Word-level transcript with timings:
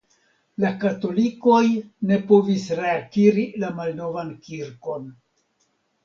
La 0.63 0.69
katolikoj 0.83 1.59
ne 2.11 2.17
povis 2.31 2.65
reakiri 2.79 3.43
la 3.65 3.69
malnovan 3.81 4.33
kirkon. 4.49 5.05